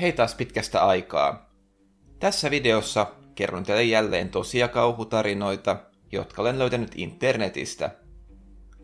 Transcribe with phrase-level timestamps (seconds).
[0.00, 1.50] Hei taas pitkästä aikaa.
[2.18, 5.76] Tässä videossa kerron teille jälleen tosia kauhutarinoita,
[6.12, 7.90] jotka olen löytänyt internetistä.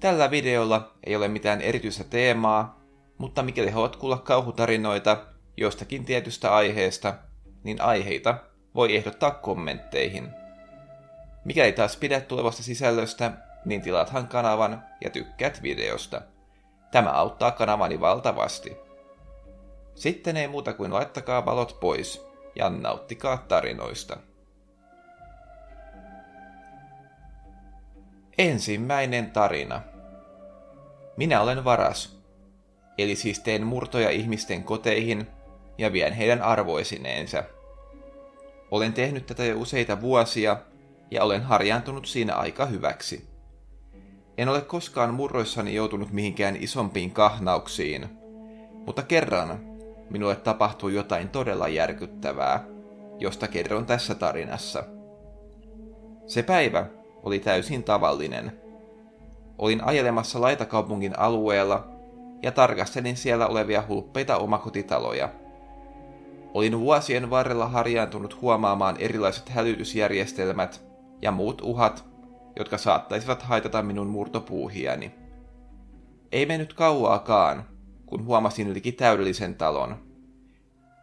[0.00, 2.80] Tällä videolla ei ole mitään erityistä teemaa,
[3.18, 5.26] mutta mikäli haluat kuulla kauhutarinoita
[5.56, 7.14] jostakin tietystä aiheesta,
[7.64, 8.38] niin aiheita
[8.74, 10.28] voi ehdottaa kommentteihin.
[11.44, 13.32] Mikäli taas pidät tulevasta sisällöstä,
[13.64, 16.22] niin tilaathan kanavan ja tykkäät videosta.
[16.90, 18.85] Tämä auttaa kanavani valtavasti.
[19.96, 24.16] Sitten ei muuta kuin laittakaa valot pois ja nauttikaa tarinoista.
[28.38, 29.82] Ensimmäinen tarina.
[31.16, 32.18] Minä olen varas.
[32.98, 35.26] Eli siis teen murtoja ihmisten koteihin
[35.78, 37.44] ja vien heidän arvoisineensa.
[38.70, 40.56] Olen tehnyt tätä jo useita vuosia
[41.10, 43.28] ja olen harjaantunut siinä aika hyväksi.
[44.38, 48.08] En ole koskaan murroissani joutunut mihinkään isompiin kahnauksiin,
[48.86, 49.75] mutta kerran
[50.10, 52.64] minulle tapahtui jotain todella järkyttävää,
[53.18, 54.84] josta kerron tässä tarinassa.
[56.26, 56.86] Se päivä
[57.22, 58.60] oli täysin tavallinen.
[59.58, 61.88] Olin ajelemassa laitakaupungin alueella
[62.42, 65.28] ja tarkastelin siellä olevia hulppeita omakotitaloja.
[66.54, 70.86] Olin vuosien varrella harjaantunut huomaamaan erilaiset hälytysjärjestelmät
[71.22, 72.04] ja muut uhat,
[72.56, 75.14] jotka saattaisivat haitata minun murtopuuhiani.
[76.32, 77.64] Ei mennyt kauaakaan,
[78.06, 79.96] kun huomasin liki täydellisen talon.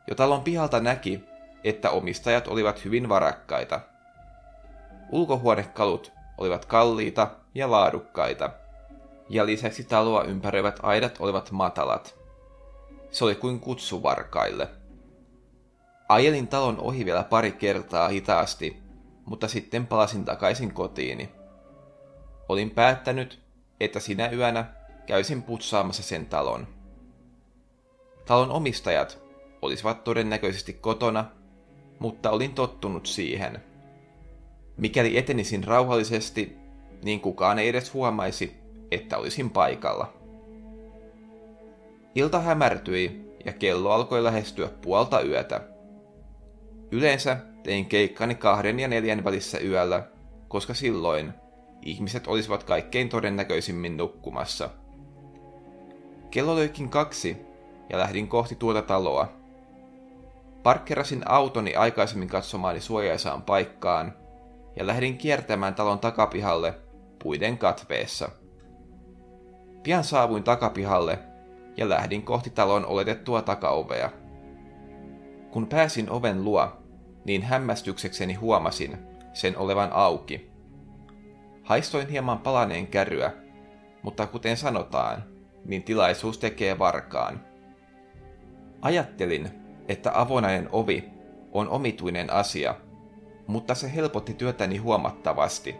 [0.07, 1.23] Jo talon pihalta näki,
[1.63, 3.79] että omistajat olivat hyvin varakkaita.
[5.11, 8.49] Ulkohuonekalut olivat kalliita ja laadukkaita,
[9.29, 12.15] ja lisäksi taloa ympäröivät aidat olivat matalat.
[13.11, 14.69] Se oli kuin kutsu varkaille.
[16.09, 18.77] Ajelin talon ohi vielä pari kertaa hitaasti,
[19.25, 21.29] mutta sitten palasin takaisin kotiini.
[22.49, 23.39] Olin päättänyt,
[23.79, 24.65] että sinä yönä
[25.05, 26.82] käysin putsaamassa sen talon.
[28.25, 29.23] Talon omistajat
[29.61, 31.25] olisivat todennäköisesti kotona,
[31.99, 33.63] mutta olin tottunut siihen.
[34.77, 36.57] Mikäli etenisin rauhallisesti,
[37.03, 38.53] niin kukaan ei edes huomaisi,
[38.91, 40.13] että olisin paikalla.
[42.15, 45.61] Ilta hämärtyi ja kello alkoi lähestyä puolta yötä.
[46.91, 50.07] Yleensä tein keikkani kahden ja neljän välissä yöllä,
[50.47, 51.33] koska silloin
[51.81, 54.69] ihmiset olisivat kaikkein todennäköisimmin nukkumassa.
[56.31, 57.37] Kello löikin kaksi
[57.89, 59.27] ja lähdin kohti tuota taloa.
[60.63, 64.13] Parkkerasin autoni aikaisemmin katsomaani suojaisaan paikkaan
[64.75, 66.73] ja lähdin kiertämään talon takapihalle
[67.23, 68.29] puiden katveessa.
[69.83, 71.19] Pian saavuin takapihalle
[71.77, 74.09] ja lähdin kohti talon oletettua takaovea.
[75.51, 76.67] Kun pääsin oven luo,
[77.25, 78.97] niin hämmästyksekseni huomasin
[79.33, 80.51] sen olevan auki.
[81.63, 83.31] Haistoin hieman palaneen kärryä,
[84.01, 85.23] mutta kuten sanotaan,
[85.65, 87.52] niin tilaisuus tekee varkaan.
[88.83, 89.49] Ajattelin,
[89.87, 91.09] että avonainen ovi
[91.51, 92.75] on omituinen asia,
[93.47, 95.75] mutta se helpotti työtäni huomattavasti.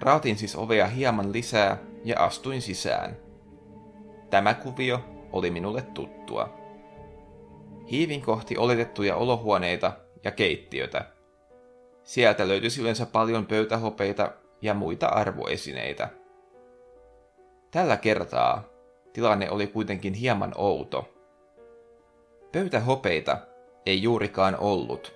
[0.00, 3.16] Raatin siis ovea hieman lisää ja astuin sisään.
[4.30, 5.00] Tämä kuvio
[5.32, 6.58] oli minulle tuttua.
[7.90, 9.92] Hiivin kohti oletettuja olohuoneita
[10.24, 11.04] ja keittiötä.
[12.02, 16.08] Sieltä löytyisi yleensä paljon pöytähopeita ja muita arvoesineitä.
[17.70, 18.64] Tällä kertaa
[19.12, 21.15] tilanne oli kuitenkin hieman outo.
[22.56, 23.38] Pöytähopeita
[23.86, 25.14] ei juurikaan ollut.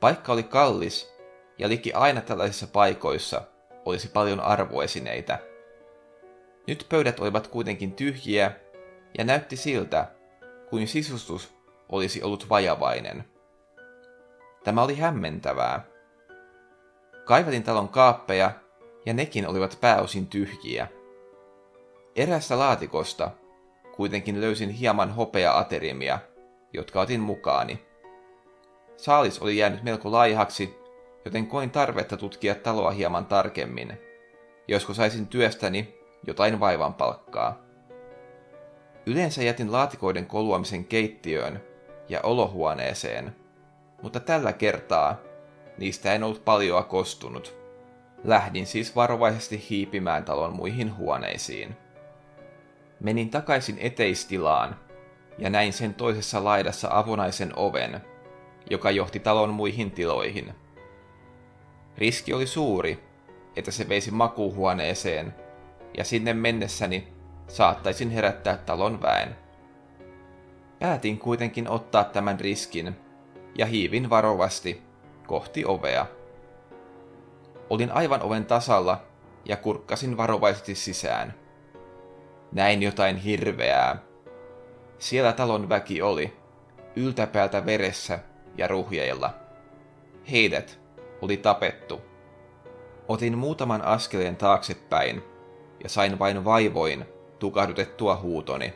[0.00, 1.12] Paikka oli kallis,
[1.58, 3.42] ja liki aina tällaisissa paikoissa
[3.84, 5.38] olisi paljon arvoesineitä.
[6.66, 8.52] Nyt pöydät olivat kuitenkin tyhjiä,
[9.18, 10.06] ja näytti siltä,
[10.68, 11.54] kuin sisustus
[11.88, 13.24] olisi ollut vajavainen.
[14.64, 15.84] Tämä oli hämmentävää.
[17.24, 18.50] Kaivatin talon kaappeja,
[19.06, 20.88] ja nekin olivat pääosin tyhjiä.
[22.16, 23.30] Erässä laatikosta
[23.96, 26.18] kuitenkin löysin hieman hopea-aterimia,
[26.72, 27.86] jotka otin mukaani.
[28.96, 30.78] Saalis oli jäänyt melko laihaksi,
[31.24, 33.98] joten koin tarvetta tutkia taloa hieman tarkemmin,
[34.68, 35.94] josko saisin työstäni
[36.26, 37.58] jotain vaivan palkkaa.
[39.06, 41.62] Yleensä jätin laatikoiden koluamisen keittiöön
[42.08, 43.36] ja olohuoneeseen,
[44.02, 45.16] mutta tällä kertaa
[45.78, 47.56] niistä en ollut paljoa kostunut.
[48.24, 51.76] Lähdin siis varovaisesti hiipimään talon muihin huoneisiin.
[53.00, 54.76] Menin takaisin eteistilaan
[55.38, 58.00] ja näin sen toisessa laidassa avonaisen oven,
[58.70, 60.54] joka johti talon muihin tiloihin.
[61.98, 63.04] Riski oli suuri,
[63.56, 65.34] että se veisi makuuhuoneeseen,
[65.96, 67.08] ja sinne mennessäni
[67.48, 69.36] saattaisin herättää talon väen.
[70.78, 72.96] Päätin kuitenkin ottaa tämän riskin
[73.58, 74.82] ja hiivin varovasti
[75.26, 76.06] kohti ovea.
[77.70, 79.02] Olin aivan oven tasalla
[79.44, 81.34] ja kurkkasin varovaisesti sisään.
[82.52, 84.02] Näin jotain hirveää.
[84.98, 86.36] Siellä talon väki oli,
[86.96, 88.18] yltäpäältä veressä
[88.56, 89.34] ja ruhjeilla.
[90.30, 90.80] Heidät
[91.22, 92.00] oli tapettu.
[93.08, 95.22] Otin muutaman askeleen taaksepäin
[95.82, 97.04] ja sain vain vaivoin
[97.38, 98.74] tukahdutettua huutoni.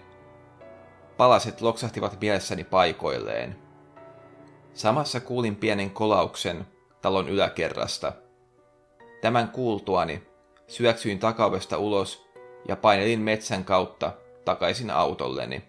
[1.16, 3.56] Palaset loksahtivat mielessäni paikoilleen.
[4.74, 6.66] Samassa kuulin pienen kolauksen
[7.02, 8.12] talon yläkerrasta.
[9.20, 10.22] Tämän kuultuani
[10.66, 12.26] syöksyin takauvesta ulos
[12.82, 14.12] painelin metsän kautta
[14.44, 15.62] takaisin autolleni.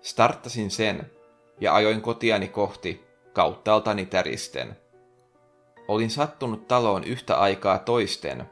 [0.00, 1.10] Starttasin sen
[1.60, 4.76] ja ajoin kotiani kohti kauttaaltani täristen.
[5.88, 8.44] Olin sattunut taloon yhtä aikaa toisten,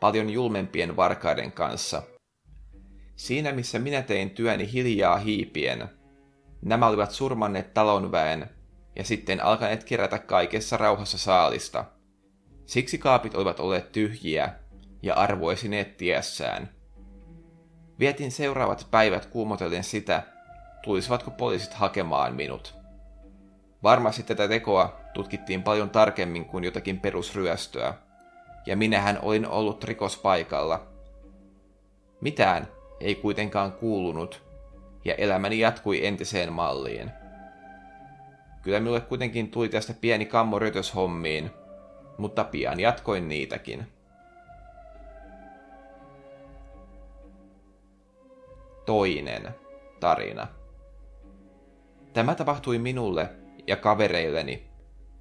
[0.00, 2.02] paljon julmempien varkaiden kanssa.
[3.16, 5.88] Siinä missä minä tein työni hiljaa hiipien,
[6.62, 8.50] nämä olivat surmanneet talonväen
[8.96, 11.84] ja sitten alkaneet kerätä kaikessa rauhassa saalista.
[12.66, 14.54] Siksi kaapit olivat olleet tyhjiä
[15.02, 16.81] ja arvoisineet tiessään.
[17.98, 20.22] Vietin seuraavat päivät kuumotellen sitä,
[20.84, 22.74] tulisivatko poliisit hakemaan minut.
[23.82, 27.94] Varmasti tätä tekoa tutkittiin paljon tarkemmin kuin jotakin perusryöstöä,
[28.66, 30.86] ja minähän olin ollut rikospaikalla.
[32.20, 32.68] Mitään
[33.00, 34.42] ei kuitenkaan kuulunut,
[35.04, 37.10] ja elämäni jatkui entiseen malliin.
[38.62, 40.58] Kyllä minulle kuitenkin tuli tästä pieni kammo
[40.94, 41.50] hommiin,
[42.18, 43.86] mutta pian jatkoin niitäkin.
[48.86, 49.48] Toinen
[50.00, 50.46] tarina.
[52.12, 53.28] Tämä tapahtui minulle
[53.66, 54.66] ja kavereilleni,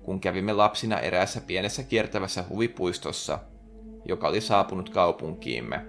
[0.03, 3.39] kun kävimme lapsina eräässä pienessä kiertävässä huvipuistossa,
[4.05, 5.85] joka oli saapunut kaupunkiimme.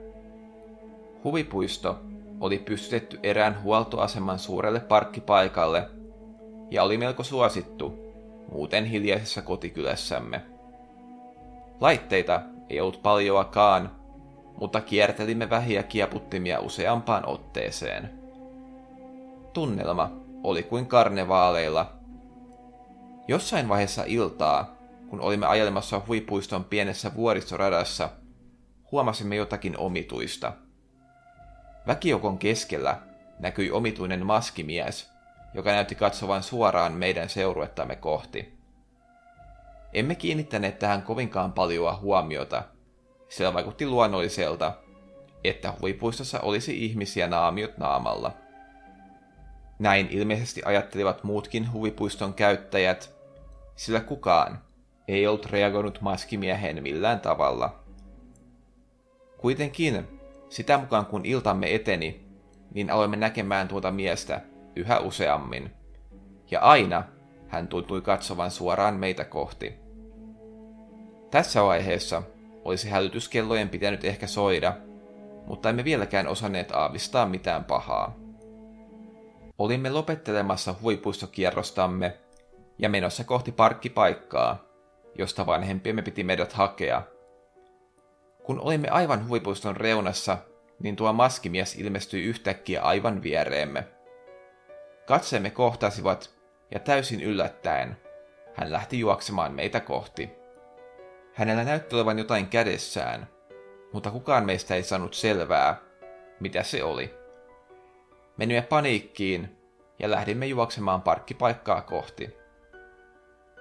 [1.24, 2.00] Huvipuisto
[2.40, 5.90] oli pystytetty erään huoltoaseman suurelle parkkipaikalle
[6.70, 7.98] ja oli melko suosittu,
[8.52, 10.42] muuten hiljaisessa kotikylässämme.
[11.80, 14.01] Laitteita ei ollut paljoakaan,
[14.60, 18.10] mutta kiertelimme vähiä kieputtimia useampaan otteeseen.
[19.52, 20.12] Tunnelma
[20.42, 21.92] oli kuin karnevaaleilla.
[23.28, 24.76] Jossain vaiheessa iltaa,
[25.08, 28.08] kun olimme ajelemassa huipuiston pienessä vuoristoradassa,
[28.92, 30.52] huomasimme jotakin omituista.
[31.86, 32.98] Väkiokon keskellä
[33.38, 35.10] näkyi omituinen maskimies,
[35.54, 38.58] joka näytti katsovan suoraan meidän seuruettamme kohti.
[39.92, 42.62] Emme kiinnittäneet tähän kovinkaan paljoa huomiota,
[43.32, 44.72] sillä vaikutti luonnolliselta,
[45.44, 48.32] että huvipuistossa olisi ihmisiä naamiot naamalla.
[49.78, 53.14] Näin ilmeisesti ajattelivat muutkin huvipuiston käyttäjät,
[53.76, 54.58] sillä kukaan
[55.08, 57.80] ei ollut reagoinut maskimiehen millään tavalla.
[59.38, 62.24] Kuitenkin, sitä mukaan kun iltamme eteni,
[62.74, 64.40] niin aloimme näkemään tuota miestä
[64.76, 65.70] yhä useammin.
[66.50, 67.04] Ja aina
[67.48, 69.74] hän tuntui katsovan suoraan meitä kohti.
[71.30, 72.22] Tässä vaiheessa
[72.64, 74.76] olisi hälytyskellojen pitänyt ehkä soida,
[75.46, 78.16] mutta emme vieläkään osanneet aavistaa mitään pahaa.
[79.58, 82.18] Olimme lopettelemassa huipuistokierrostamme
[82.78, 84.64] ja menossa kohti parkkipaikkaa,
[85.18, 87.02] josta vanhempiemme piti meidät hakea.
[88.44, 90.38] Kun olimme aivan huipuiston reunassa,
[90.78, 93.88] niin tuo maskimies ilmestyi yhtäkkiä aivan viereemme.
[95.06, 96.30] Katseemme kohtasivat,
[96.70, 97.96] ja täysin yllättäen
[98.54, 100.41] hän lähti juoksemaan meitä kohti.
[101.34, 103.28] Hänellä näytti olevan jotain kädessään,
[103.92, 105.80] mutta kukaan meistä ei saanut selvää,
[106.40, 107.14] mitä se oli.
[108.36, 109.56] Menimme paniikkiin
[109.98, 112.36] ja lähdimme juoksemaan parkkipaikkaa kohti.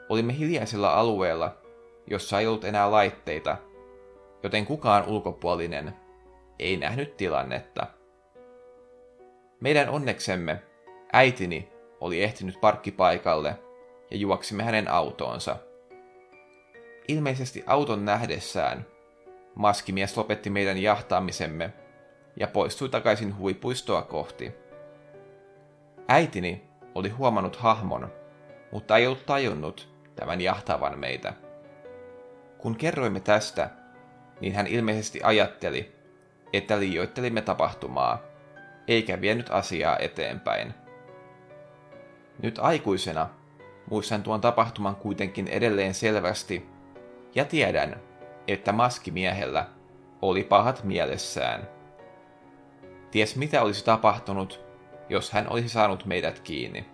[0.10, 1.58] Olimme hiljaisella alueella,
[2.08, 3.58] jossa ei ollut enää laitteita,
[4.44, 5.94] joten kukaan ulkopuolinen
[6.60, 7.88] ei nähnyt tilannetta.
[9.60, 10.64] Meidän onneksemme
[11.14, 13.56] äitini oli ehtinyt parkkipaikalle
[14.12, 15.56] ja juoksimme hänen autoonsa.
[17.08, 18.86] Ilmeisesti auton nähdessään
[19.56, 21.74] maskimies lopetti meidän jahtaamisemme
[22.36, 24.52] ja poistui takaisin huipuistoa kohti.
[26.08, 28.12] Äitini oli huomannut hahmon,
[28.72, 31.34] mutta ei ollut tajunnut tämän jahtavan meitä.
[32.58, 33.70] Kun kerroimme tästä,
[34.42, 35.96] niin hän ilmeisesti ajatteli,
[36.54, 38.22] että liioittelimme tapahtumaa,
[38.88, 40.74] eikä vienyt asiaa eteenpäin.
[42.42, 43.30] Nyt aikuisena
[43.90, 46.66] muistan tuon tapahtuman kuitenkin edelleen selvästi,
[47.36, 47.96] ja tiedän,
[48.48, 49.68] että maskimiehellä
[50.22, 51.68] oli pahat mielessään.
[53.12, 54.60] Ties mitä olisi tapahtunut,
[55.10, 56.86] jos hän olisi saanut meidät kiinni.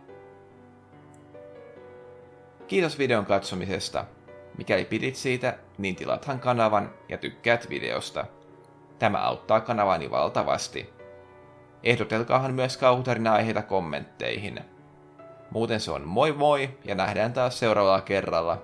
[2.67, 4.05] Kiitos videon katsomisesta.
[4.57, 8.25] Mikäli pidit siitä, niin tilathan kanavan ja tykkäät videosta.
[8.99, 10.89] Tämä auttaa kanavani valtavasti.
[11.83, 14.59] Ehdotelkaahan myös kauhutarina aiheita kommentteihin.
[15.51, 18.61] Muuten se on moi moi ja nähdään taas seuraavalla kerralla.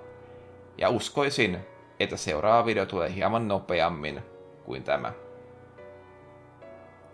[0.77, 1.59] Ja uskoisin,
[1.99, 4.21] että seuraava video tulee hieman nopeammin
[4.65, 5.13] kuin tämä.